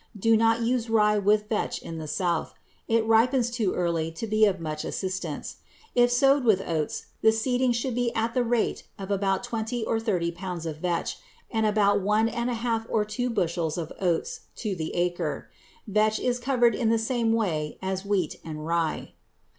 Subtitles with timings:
[0.17, 2.55] Do not use rye with vetch in the South.
[2.87, 5.57] It ripens too early to be of much assistance.
[5.93, 9.99] If sowed with oats the seeding should be at the rate of about twenty or
[9.99, 11.19] thirty pounds of vetch
[11.51, 15.51] and about one and a half or two bushels of oats to the acre.
[15.85, 19.13] Vetch is covered in the same way as wheat and rye.